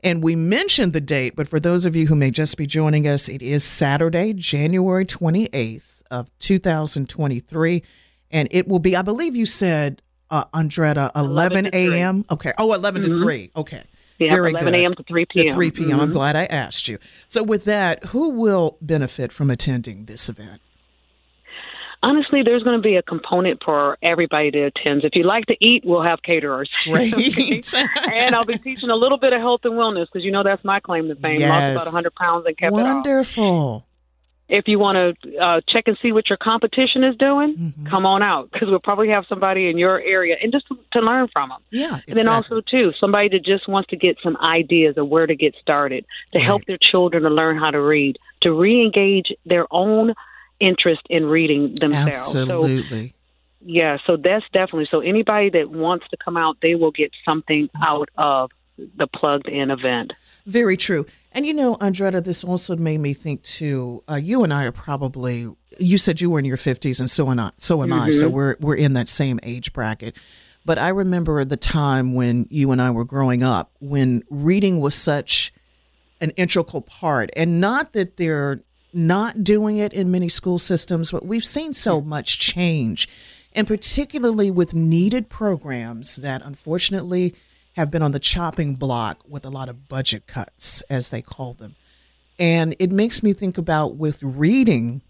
[0.04, 3.08] And we mentioned the date, but for those of you who may just be joining
[3.08, 7.82] us, it is Saturday, January 28th of 2023.
[8.30, 11.94] And it will be, I believe you said, uh, Audretta, 11 to 3.
[11.94, 12.24] a.m.
[12.30, 12.52] Okay.
[12.58, 13.50] Oh, 11 to 3.
[13.56, 13.82] Okay.
[14.18, 14.80] Yeah, Very 11 good.
[14.80, 14.94] a.m.
[14.94, 15.54] to 3 To p.m.
[15.54, 16.00] 3 p.m.
[16.00, 16.12] I'm Mhm.
[16.12, 16.98] glad I asked you.
[17.26, 20.60] So, with that, who will benefit from attending this event?
[22.04, 25.04] Honestly, there's going to be a component for everybody that attends.
[25.06, 26.68] If you like to eat, we'll have caterers.
[26.84, 27.14] Great.
[27.74, 30.62] and I'll be teaching a little bit of health and wellness because you know that's
[30.64, 31.40] my claim to fame.
[31.40, 31.76] Lost Yes.
[31.76, 33.04] about 100 pounds and kept it off.
[33.06, 33.86] Wonderful.
[34.46, 37.86] If you want to uh, check and see what your competition is doing, Mm-hmm.
[37.86, 41.00] come on out because we'll probably have somebody in your area and just to, to
[41.00, 41.60] learn from them.
[41.70, 42.00] Yeah.
[42.06, 45.34] And then also too, somebody that just wants to get some ideas of where to
[45.34, 50.12] get started, to help their children to learn how to read, to re-engage their own
[50.60, 52.32] interest in reading themselves.
[52.32, 53.14] So Absolutely.
[53.64, 55.00] yeah, so that's definitely so.
[55.00, 59.70] Anybody that wants to come out, they will get something out of the plugged in
[59.70, 60.12] event.
[60.46, 61.06] Very true.
[61.32, 64.02] And you know, Audretta, this also made me think too.
[64.08, 65.48] Uh, you and I are probably.
[65.80, 67.50] You said you were in your fifties, and so am I.
[67.56, 68.10] So am I.
[68.10, 70.16] So we're we're in that same age bracket.
[70.64, 74.94] But I remember the time when you and I were growing up, when reading was
[74.94, 75.52] such
[76.20, 78.60] an integral part, and not that they're
[78.94, 83.08] not doing it in many school systems, but we've seen so much change,
[83.52, 87.34] and particularly with needed programs that unfortunately
[87.76, 91.52] have been on the chopping block with a lot of budget cuts, as they call
[91.54, 91.74] them.
[92.38, 95.02] And it makes me think about with reading,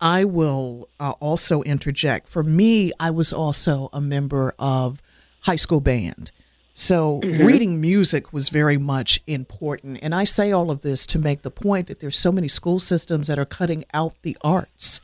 [0.00, 2.26] I will uh, also interject.
[2.28, 5.00] For me, I was also a member of
[5.42, 6.32] high school band.
[6.74, 7.44] So mm-hmm.
[7.44, 9.98] reading music was very much important.
[10.02, 12.78] And I say all of this to make the point that there's so many school
[12.78, 15.00] systems that are cutting out the arts.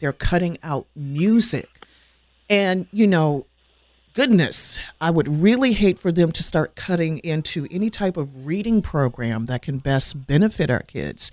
[0.00, 1.68] They're cutting out music.
[2.50, 3.46] And, you know,
[4.14, 8.82] goodness, I would really hate for them to start cutting into any type of reading
[8.82, 11.30] program that can best benefit our kids.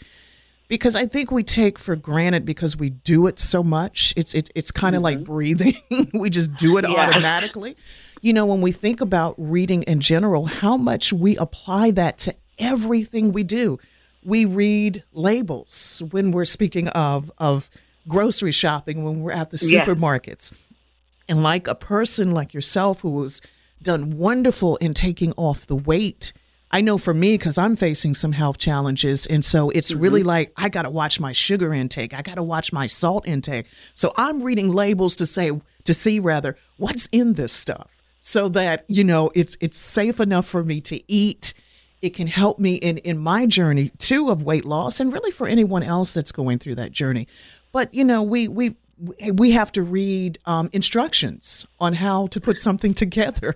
[0.70, 4.14] Because I think we take for granted because we do it so much.
[4.16, 5.34] It's it, it's kind of like mm-hmm.
[5.34, 5.74] breathing.
[6.14, 6.98] we just do it Yes.
[6.98, 7.76] automatically.
[8.22, 12.36] You know, when we think about reading in general, how much we apply that to
[12.60, 13.80] everything we do.
[14.24, 17.70] We read labels when we're speaking of of
[18.08, 20.54] grocery shopping, when we're at the supermarkets.
[21.28, 23.42] And like a person like yourself who has
[23.82, 26.34] done wonderful in taking off the weight,
[26.72, 29.26] I know for me, because I'm facing some health challenges.
[29.26, 32.14] And so it's really like, I got to watch my sugar intake.
[32.14, 33.66] I got to watch my salt intake.
[33.96, 35.52] So I'm reading labels to say,
[35.84, 40.46] to see rather, what's in this stuff so that, you know, it's, it's safe enough
[40.46, 41.54] for me to eat.
[42.02, 45.48] It can help me in, in my journey too of weight loss and really for
[45.48, 47.28] anyone else that's going through that journey.
[47.72, 48.76] But, you know, we, we,
[49.34, 53.56] we have to read um, instructions on how to put something together.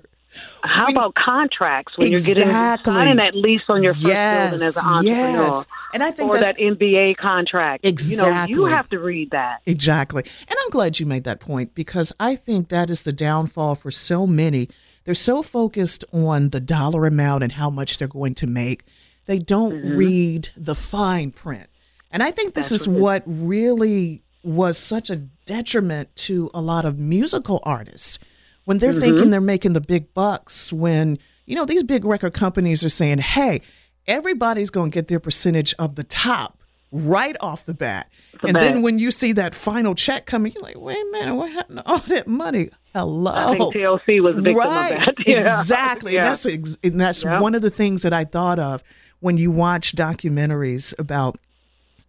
[0.63, 2.43] How We- about contracts when Exactly.
[2.43, 5.43] you're getting signing that lease on your first Yes, building as an entrepreneur?
[5.45, 5.65] yes.
[5.93, 7.83] And I think or that NBA contract.
[7.85, 8.55] You know, Exactly.
[8.55, 9.61] you have to read that.
[9.65, 10.23] Exactly.
[10.47, 13.91] And I'm glad you made that point because I think that is the downfall for
[13.91, 14.69] so many.
[15.05, 18.85] They're so focused on the dollar amount and how much they're going to make.
[19.25, 19.97] They don't mm-hmm.
[19.97, 21.69] read the fine print.
[22.11, 26.99] And I think this is what really was such a detriment to a lot of
[26.99, 28.19] musical artists
[28.65, 28.99] when they're mm-hmm.
[29.01, 33.19] thinking they're making the big bucks when you know these big record companies are saying
[33.19, 33.61] hey
[34.07, 36.57] everybody's going to get their percentage of the top
[36.91, 38.09] right off the bat.
[38.43, 41.51] And then when you see that final check coming you're like wait a minute what
[41.51, 42.69] happened to all that money?
[42.93, 43.31] Hello.
[43.33, 44.91] I think TLC was a victim right.
[44.91, 45.15] of that.
[45.27, 45.37] Yeah.
[45.37, 46.17] exactly.
[46.17, 46.29] And Yeah.
[46.29, 46.45] that's
[46.83, 47.39] and that's Yeah.
[47.39, 48.83] one of the things that i thought of
[49.19, 51.37] when you watch documentaries about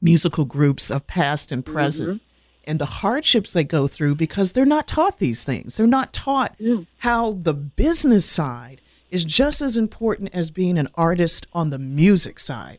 [0.03, 2.25] musical groups of past and present mm-hmm.
[2.67, 5.77] And the hardships they go through because they're not taught these things.
[5.77, 6.87] They're not taught mm.
[6.99, 12.41] how the business side is just as important as being an artist on the music
[12.41, 12.79] side.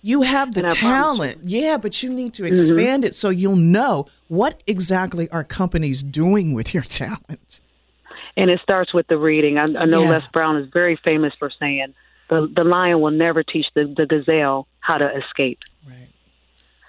[0.00, 2.52] You have the talent, yeah, but you need to mm-hmm.
[2.52, 7.60] expand it so you'll know what exactly are companies doing with your talent.
[8.36, 9.58] And it starts with the reading.
[9.58, 10.10] I, I know Yeah.
[10.10, 11.94] Les Brown is very famous for saying
[12.28, 15.60] the the lion will never teach the, the gazelle how to escape.
[15.86, 16.08] Right.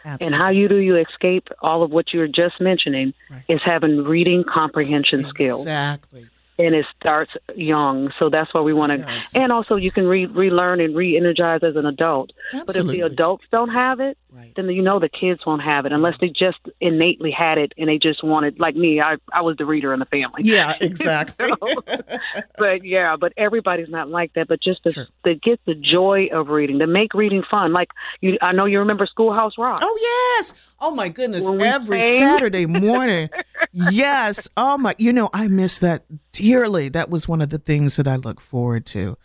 [0.03, 3.43] And how you do you escape all of what you were just mentioning Right.
[3.47, 5.61] is having reading comprehension skills.
[5.61, 6.27] Exactly.
[6.59, 8.11] And it starts young.
[8.19, 8.99] So that's why we want to.
[8.99, 9.35] does.
[9.35, 12.31] And also, you can re- relearn and re-energize as an adult.
[12.53, 12.65] Absolutely.
[12.65, 14.51] But if the adults don't have it, Right.
[14.55, 17.87] then you know the kids won't have it unless they just innately had it and
[17.87, 18.59] they just wanted.
[18.59, 20.41] Like me, I I was the reader in the family.
[20.43, 21.51] Yeah, exactly.
[22.57, 24.47] but yeah, but everybody's not like that.
[24.47, 25.07] But just to, Sure.
[25.25, 27.73] to get the joy of reading, to make reading fun.
[27.73, 27.89] Like
[28.21, 29.79] you, I know you remember Schoolhouse Rock.
[29.83, 29.99] Oh
[30.39, 30.53] yes.
[30.85, 31.47] Oh my goodness.
[31.49, 32.19] Every sang.
[32.19, 33.29] Saturday morning.
[33.71, 34.47] yes.
[34.57, 36.89] Oh my you know, I miss that dearly.
[36.89, 39.17] That was one of the things that I look forward to.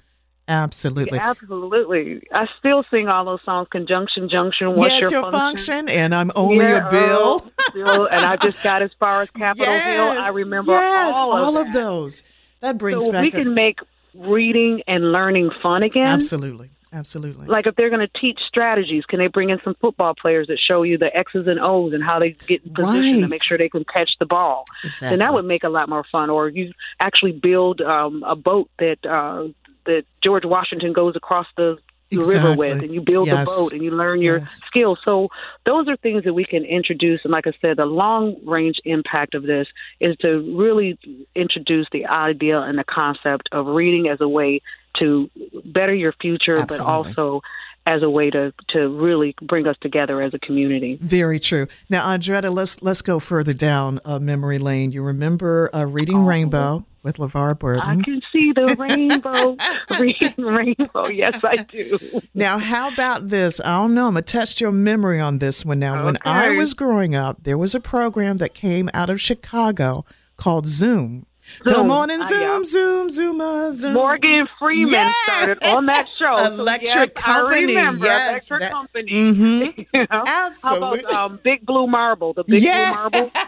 [0.47, 1.19] Absolutely.
[1.19, 2.23] Absolutely.
[2.33, 3.69] I still sing all those songs.
[3.71, 4.69] Conjunction, junction.
[4.75, 5.89] What's Yes, your, your function?
[5.91, 7.43] And I'm only Yeah, a bill.
[7.45, 10.05] oh, Bill, and I just got as far as Capitol Hill.
[10.11, 11.75] I remember yes, all of that.
[11.75, 12.23] those.
[12.61, 13.81] That brings So back we a- can make
[14.15, 16.07] reading and learning fun again.
[16.07, 17.47] absolutely, absolutely.
[17.47, 20.59] Like if they're going to teach strategies, can they bring in some football players that
[20.59, 23.21] show you the X's and O's and how they get in position Right.
[23.23, 24.67] to make sure they can catch the ball?
[24.85, 25.11] exactly.
[25.11, 26.31] Then that would make a lot more fun.
[26.31, 29.49] Or you actually build um, a boat that uh,
[29.87, 31.79] that George Washington goes across the
[32.11, 33.43] the river with, and you build Yes.
[33.43, 34.61] a boat and you learn your Yes.
[34.67, 34.99] skills.
[35.05, 35.29] So
[35.67, 37.21] those are things that we can introduce.
[37.23, 39.67] And like I said, the long range impact of this
[40.01, 40.99] is to really
[41.35, 44.63] introduce the idea and the concept of reading as a way
[44.99, 45.31] to
[45.65, 46.85] better your future, Absolutely.
[46.85, 47.41] but also
[47.87, 50.99] as a way to to really bring us together as a community.
[51.01, 51.67] Very true.
[51.89, 54.93] Now, Audretta, let's let's go further down uh, memory lane.
[54.93, 56.25] You remember uh, reading Oh.
[56.25, 57.83] Rainbow with LeVar Burton?
[57.83, 59.57] I can see the rainbow,
[59.99, 61.09] reading rainbow.
[61.09, 61.99] Yes, I do.
[62.35, 63.59] Now, how about this?
[63.61, 64.09] I don't know.
[64.09, 65.79] I'm gonna test your memory on this one.
[65.79, 70.05] Now, when I was growing up, there was a program that came out of Chicago
[70.37, 71.25] called Zoom.
[71.65, 72.65] Come on and Ah, Zoom, yeah.
[72.65, 73.93] Zoom, Zoom, Zoom.
[73.95, 75.13] Morgan Freeman Yeah.
[75.25, 76.35] started on that show.
[76.37, 79.11] So, Electric yes, Company, I remember yes, Electric that- Company.
[79.13, 79.87] Mhm.
[79.95, 80.23] You know?
[80.27, 80.89] Absolutely.
[80.89, 82.33] How about um, Big Blue Marble?
[82.35, 82.93] The Big Yeah.
[83.09, 83.33] Blue Marble.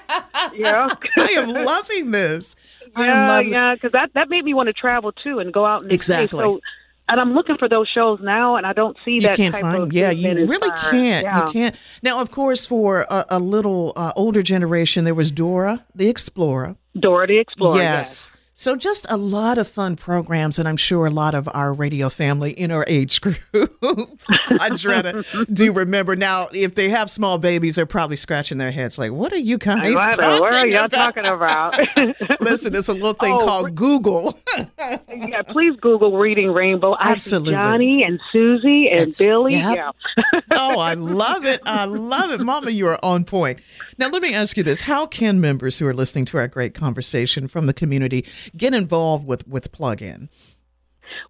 [0.54, 0.88] Yeah.
[1.18, 2.56] I am loving this.
[2.96, 3.52] I am yeah, loving.
[3.52, 6.40] yeah, because that that made me want to travel too and go out and Exactly.
[6.40, 6.60] So,
[7.10, 9.32] and I'm looking for those shows now, and I don't see You that.
[9.32, 9.82] You can't type find.
[9.82, 11.24] Of Yeah, you really can't.
[11.24, 11.46] Yeah.
[11.46, 11.76] You can't.
[12.02, 16.76] Now, of course, for a, a little uh, older generation, there was Dora the Explorer.
[16.98, 17.78] Dora the Explorer.
[17.78, 18.28] yes.
[18.60, 22.10] So just a lot of fun programs, and I'm sure a lot of our radio
[22.10, 26.14] family in our age group, Audretta, do remember.
[26.14, 29.56] Now, if they have small babies, they're probably scratching their heads like, "What are you
[29.56, 30.40] guys I talking.
[30.40, 31.78] What are y'all about?" talking about?
[32.42, 34.38] Listen, it's a little thing Oh, called Google.
[35.08, 36.94] yeah, please Google Reading Rainbow.
[37.00, 37.54] Absolutely.
[37.54, 39.54] Johnny and Susie and It's- Billy.
[39.54, 39.74] yep.
[39.74, 40.40] Yeah.
[40.56, 41.62] oh, I love it.
[41.64, 42.40] I love it.
[42.44, 43.60] Mama, you are on point.
[43.96, 44.82] Now, let me ask you this.
[44.82, 49.26] How can members who are listening to our great conversation from the community get involved
[49.26, 50.28] with, with Plug-In?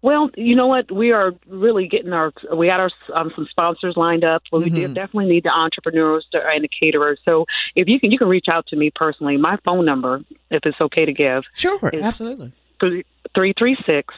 [0.03, 0.91] Well, you know what?
[0.91, 2.31] We are really getting our.
[2.55, 4.43] We got our um, some sponsors lined up.
[4.51, 4.93] Well, we do Mm-hmm.
[4.93, 7.19] definitely need the entrepreneurs to, and the caterers.
[7.25, 9.37] So if you can, you can reach out to me personally.
[9.37, 12.51] My phone number, if it's okay to give, Sure, Is- absolutely.
[12.79, 14.13] three three six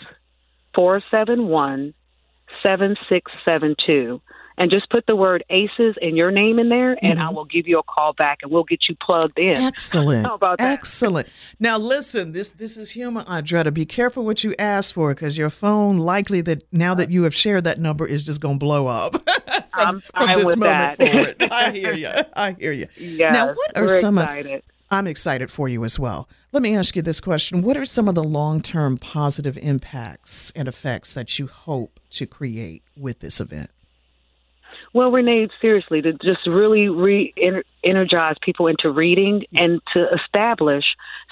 [0.75, 1.93] four seven one
[2.61, 4.21] seven six seven two.
[4.57, 7.27] And just put the word ACES and your name in there, and Mm-hmm.
[7.27, 9.57] I will give you a call back, and we'll get you plugged in.
[9.57, 10.25] Excellent.
[10.27, 10.71] How about that?
[10.71, 11.27] Excellent.
[11.59, 13.73] Now, listen, this this is human, Audretta.
[13.73, 17.33] Be careful what you ask for because your phone, likely that now that you have
[17.33, 19.13] shared that number, is just going to blow up
[19.73, 20.97] from, I'm from this with moment that.
[20.97, 21.35] forward.
[21.51, 22.09] I hear you.
[22.35, 22.87] I hear you.
[22.97, 24.63] Yes, now, what are some of excited.
[24.91, 26.29] I'm excited for you as well.
[26.51, 27.63] Let me ask you this question.
[27.63, 32.27] What are some of the long term positive impacts and effects that you hope to
[32.27, 33.71] create with this event?
[34.93, 37.33] Well, Renee, seriously, to just really re
[37.83, 40.85] energize people into reading and to establish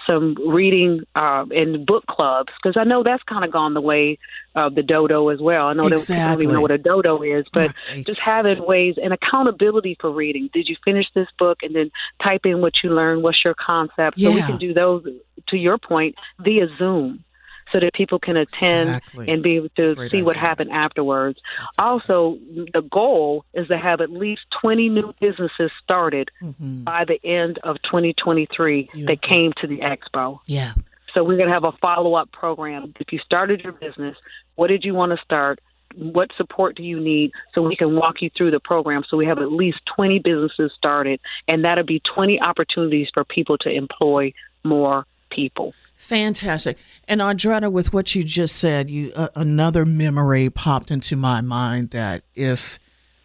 [0.07, 4.17] some reading uh, and book clubs because I know that's kind of gone the way
[4.55, 5.67] of the dodo as well.
[5.67, 8.05] I know that people don't even know what a dodo is, but Right.
[8.05, 10.49] just having ways and accountability for reading.
[10.51, 11.59] Did you finish this book?
[11.61, 13.21] And then type in what you learned.
[13.21, 14.19] What's your concept?
[14.19, 15.05] So we can do those,
[15.49, 17.23] to your point, via Zoom.
[17.71, 19.29] So that people can attend Exactly.
[19.29, 20.47] and be able to Great see what idea.
[20.47, 21.39] happened afterwards.
[21.79, 22.37] Also,
[22.73, 26.83] the goal is to have at least 20 new businesses started Mm-hmm.
[26.83, 30.39] by the end of 2023 that came to the expo.
[30.45, 30.73] Yeah.
[31.13, 32.93] So we're going to have a follow up program.
[32.99, 34.15] If you started your business,
[34.55, 35.59] what did you want to start?
[35.95, 37.31] What support do you need?
[37.53, 39.03] So we can walk you through the program.
[39.09, 43.57] So we have at least 20 businesses started, and that'll be 20 opportunities for people
[43.59, 45.73] to employ more people.
[45.95, 46.77] Fantastic.
[47.07, 51.89] And Audretta, with what you just said, you uh, another memory popped into my mind
[51.91, 52.77] that if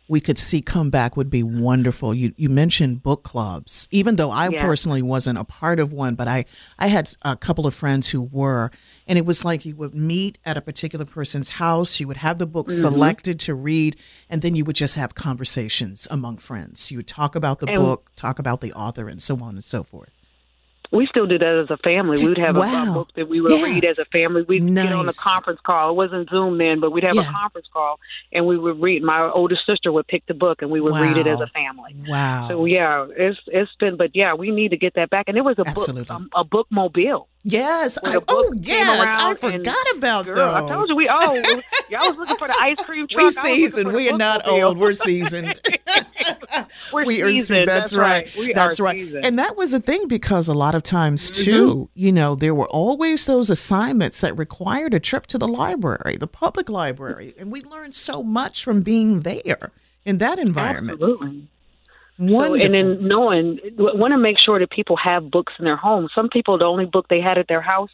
[0.08, 2.14] we could see come back would be wonderful.
[2.14, 4.62] You you mentioned book clubs, even though I Yeah.
[4.64, 6.44] personally wasn't a part of one, but I
[6.78, 8.70] I had a couple of friends who were,
[9.08, 11.98] and it was like you would meet at a particular person's house.
[11.98, 13.96] You would have the book selected to read,
[14.30, 16.90] and then you would just have conversations among friends.
[16.92, 19.64] You would talk about the And- book, talk about the author, and so on and
[19.64, 20.10] so forth.
[20.92, 22.18] We still do that as a family.
[22.18, 23.64] We would have a- a, book that we would Yeah.
[23.64, 24.42] read as a family.
[24.42, 25.90] We'd get on a conference call.
[25.90, 27.28] It wasn't Zoom then, but we'd have Yeah.
[27.28, 27.98] a conference call
[28.32, 29.02] and we would read.
[29.02, 31.94] My oldest sister would pick the book and we would read it as a family.
[32.08, 32.48] Wow.
[32.48, 35.24] So yeah, it's it's been, but yeah, we need to get that back.
[35.28, 36.02] And it was a Absolutely.
[36.04, 37.28] book, um, a book mobile.
[37.46, 37.98] Yes.
[38.04, 39.16] I, oh, yes.
[39.18, 40.54] I and- forgot about Girl, those.
[40.70, 41.34] I told you we oh
[41.88, 43.22] y'all was looking for the ice cream truck.
[43.22, 43.92] We seasoned.
[43.92, 44.62] We are not bookmobile.
[44.64, 44.78] old.
[44.78, 45.60] We're seasoned.
[46.92, 47.58] We're we are seasoned.
[47.58, 48.28] se- That's, right.
[48.36, 48.96] We That's right.
[48.98, 49.24] seasoned.
[49.24, 51.44] And that was a thing because a lot of times Mm-hmm.
[51.44, 56.16] too, you know, there were always those assignments that required a trip to the library,
[56.18, 59.72] the public library, and we learned so much from being there
[60.04, 61.00] in that environment.
[61.00, 61.48] Absolutely.
[62.58, 66.08] So, and then knowing, want to make sure that people have books in their home.
[66.14, 67.90] Some people, the only book they had at their house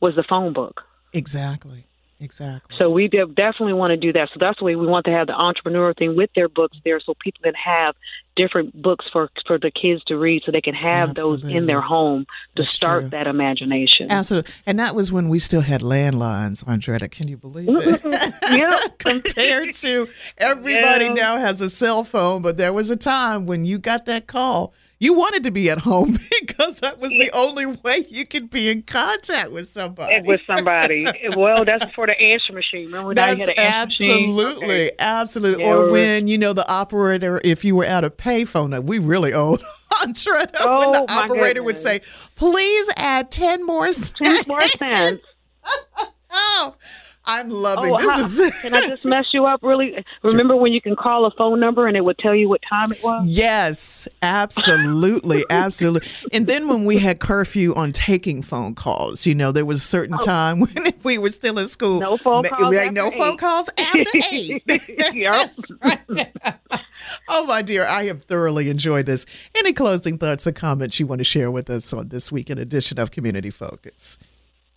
[0.00, 0.82] was the phone book.
[1.12, 1.86] exactly.
[2.22, 2.76] Exactly.
[2.78, 4.28] So we de- definitely want to do that.
[4.28, 7.00] So that's the way we want to have the entrepreneur thing with their books there,
[7.00, 7.94] so people can have
[8.42, 11.80] different books for for the kids to read, so they can have those in their
[11.80, 12.26] home
[12.56, 13.10] to That's start true.
[13.10, 14.10] that imagination.
[14.10, 14.52] Absolutely.
[14.66, 17.10] And that was when we still had landlines, Audretta.
[17.10, 18.00] Can you believe it?
[18.58, 18.78] yeah.
[18.98, 21.12] Compared to everybody Yeah.
[21.14, 24.72] now has a cell phone, but there was a time when you got that call,
[25.00, 28.68] you wanted to be at home because that was the only way you could be
[28.70, 30.22] in contact with somebody.
[30.24, 31.06] with somebody.
[31.36, 32.86] well, that's for the answer machine.
[32.86, 33.64] Remember when That's answer machine?
[33.66, 34.90] absolutely, Okay.
[34.98, 35.64] absolutely.
[35.64, 39.32] Yeah, or when you know the operator, if you were at a payphone, we really
[39.34, 39.64] old.
[40.02, 40.14] When
[40.60, 42.00] Oh, the my operator would say,
[42.36, 45.24] "Please add ten more cents." Ten more cents.
[46.30, 46.76] Oh,
[47.26, 48.38] I'm loving Oh, this.
[48.38, 50.04] how- is can I just mess you up really?
[50.22, 52.90] Remember when you can call a phone number and it would tell you what time
[52.92, 53.24] it was?
[53.26, 56.08] Yes, absolutely, absolutely.
[56.32, 59.86] And then when we had curfew on taking phone calls, you know, there was a
[59.86, 60.24] certain oh.
[60.24, 62.10] time when if we were still in school, Oh.
[62.10, 64.62] No phone calls we had after no phone calls after eight.
[65.12, 65.50] Yep.
[67.28, 69.26] oh my dear, I have thoroughly enjoyed this.
[69.54, 72.98] Any closing thoughts or comments you want to share with us on this weekend edition
[72.98, 74.18] of Community Focus?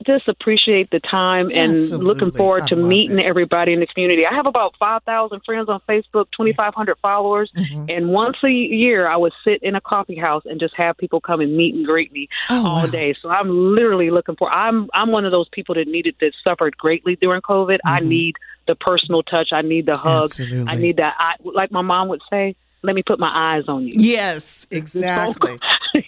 [0.06, 2.06] Just appreciate the time and Absolutely.
[2.06, 3.26] looking forward I to meeting it.
[3.26, 4.26] everybody in the community.
[4.26, 7.52] I have about 5,000 friends on Facebook, 2,500 followers.
[7.56, 7.86] Mm-hmm.
[7.90, 11.22] And once a year, I would sit in a coffee house and just have people
[11.22, 12.86] come and meet and greet me Oh, all wow.
[12.88, 13.16] day.
[13.22, 16.78] So I'm literally looking for, I'm, I'm one of those people that needed, that suffered
[16.78, 17.80] greatly during COVID.
[17.86, 18.36] I need
[18.68, 19.50] the personal touch.
[19.52, 20.30] I need the hug.
[20.30, 20.44] Mm-hmm.
[20.44, 20.72] Absolutely.
[20.72, 21.16] I need that.
[21.18, 23.92] I, like my mom would say, let me put my eyes on you.
[23.94, 25.58] Yes, exactly.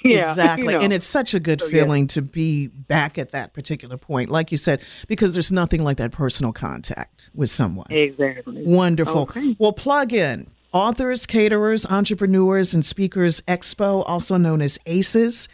[0.06, 0.68] Yeah, exactly.
[0.74, 0.84] you know.
[0.84, 1.84] And it's such a good So, yeah.
[1.84, 5.98] feeling to be back at that particular point, like you said, because there's nothing like
[5.98, 7.88] that personal contact with someone.
[7.90, 8.64] exactly.
[8.66, 9.24] Wonderful.
[9.24, 9.56] Okay.
[9.60, 15.48] Well, plug in authors, caterers, entrepreneurs, and speakers expo, also known as ACES.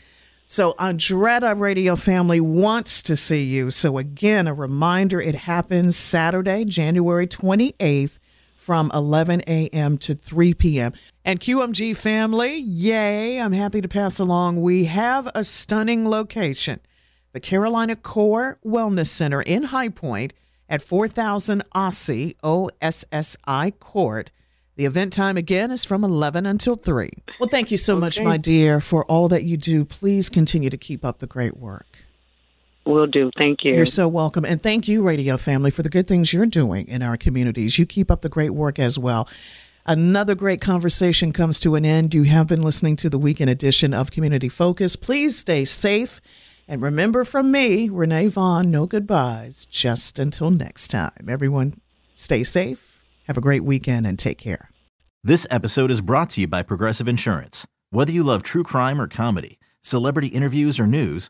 [0.45, 3.71] So, Audretta Radio Family wants to see you.
[3.71, 8.19] So, again, a reminder it happens Saturday, January 28th
[8.61, 9.97] from 11 a.m.
[9.97, 10.93] to 3 p.m.
[11.25, 14.61] And QMG family, yay, I'm happy to pass along.
[14.61, 16.79] We have a stunning location
[17.33, 20.33] the Carolina Core Wellness Center in High Point
[20.67, 24.31] at 4000 Ossie, OSSI Court.
[24.75, 27.09] The event time again is from 11 until 3.
[27.39, 29.85] Well, thank you so much, my dear, for all that you do.
[29.85, 31.87] Please continue to keep up the great work.
[32.85, 33.31] Will do.
[33.37, 33.75] Thank you.
[33.75, 34.43] You're so welcome.
[34.43, 37.77] And thank you, Radio Family, for the good things you're doing in our communities.
[37.77, 39.29] You keep up the great work as well.
[39.85, 42.13] Another great conversation comes to an end.
[42.13, 44.95] You have been listening to the weekend edition of Community Focus.
[44.95, 46.21] Please stay safe.
[46.67, 51.27] And remember from me, Renee Vaughn, no goodbyes, just until next time.
[51.27, 51.81] Everyone,
[52.13, 54.69] stay safe, have a great weekend, and take care.
[55.23, 57.67] This episode is brought to you by Progressive Insurance.
[57.89, 61.29] Whether you love true crime or comedy, celebrity interviews or news,